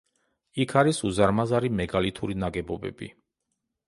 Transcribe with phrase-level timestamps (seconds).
[0.63, 3.11] იქ არის უზარმაზარი მეგალითური ნაგებობები.